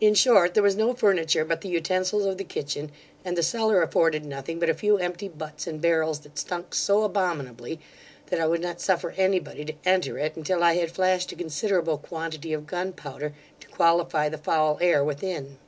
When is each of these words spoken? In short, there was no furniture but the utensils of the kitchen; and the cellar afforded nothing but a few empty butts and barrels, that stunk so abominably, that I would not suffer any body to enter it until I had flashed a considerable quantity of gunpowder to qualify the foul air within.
In 0.00 0.14
short, 0.14 0.54
there 0.54 0.62
was 0.62 0.76
no 0.78 0.94
furniture 0.94 1.44
but 1.44 1.60
the 1.60 1.68
utensils 1.68 2.24
of 2.24 2.38
the 2.38 2.44
kitchen; 2.44 2.90
and 3.22 3.36
the 3.36 3.42
cellar 3.42 3.82
afforded 3.82 4.24
nothing 4.24 4.58
but 4.58 4.70
a 4.70 4.72
few 4.72 4.96
empty 4.96 5.28
butts 5.28 5.66
and 5.66 5.78
barrels, 5.78 6.20
that 6.20 6.38
stunk 6.38 6.74
so 6.74 7.02
abominably, 7.02 7.78
that 8.28 8.40
I 8.40 8.46
would 8.46 8.62
not 8.62 8.80
suffer 8.80 9.12
any 9.18 9.40
body 9.40 9.66
to 9.66 9.74
enter 9.84 10.16
it 10.16 10.36
until 10.36 10.62
I 10.62 10.76
had 10.76 10.90
flashed 10.90 11.32
a 11.32 11.36
considerable 11.36 11.98
quantity 11.98 12.54
of 12.54 12.66
gunpowder 12.66 13.34
to 13.60 13.68
qualify 13.68 14.30
the 14.30 14.38
foul 14.38 14.78
air 14.80 15.04
within. 15.04 15.58